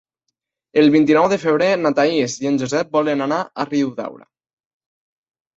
El 0.83 0.87
vint-i-nou 0.95 1.27
de 1.33 1.37
febrer 1.43 1.67
na 1.81 1.91
Thaís 1.99 2.37
i 2.45 2.49
en 2.53 2.57
Josep 2.63 2.97
volen 2.97 3.21
anar 3.27 3.39
a 3.41 3.67
Riudaura. 3.71 4.27